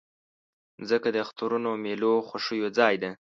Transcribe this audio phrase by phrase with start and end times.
[0.79, 3.11] مځکه د اخترونو، میلو، خوښیو ځای ده.